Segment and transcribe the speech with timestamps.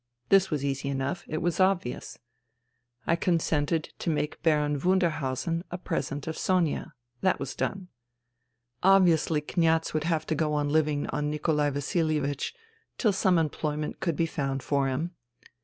[0.29, 2.17] This was easy enough: it was obvious.
[3.05, 6.95] I consented to make Baron Wunder hausen a present of Sonia.
[7.21, 7.87] That was done.
[8.83, 12.55] Ob viously Kniaz would have to go on living on Nikolai Vasilievich
[12.97, 15.11] till some employment could be found for him.